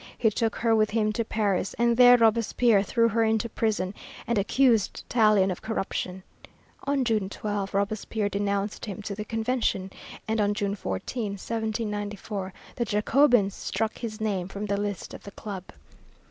[0.17, 3.93] He took her with him to Paris, and there Robespierre threw her into prison,
[4.25, 6.23] and accused Tallien of corruption.
[6.85, 9.91] On June 12 Robespierre denounced him to the Convention,
[10.27, 15.29] and on June 14, 1794, the Jacobins struck his name from the list of the
[15.29, 15.65] club.